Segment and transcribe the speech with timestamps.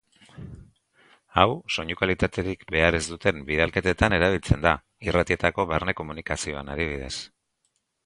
[1.41, 1.45] Hau
[1.75, 4.75] soinu-kalitaterik behar ez duten bidalketetan erabiltzen da,
[5.11, 7.17] irratietako barne-komunikazioan adibidez.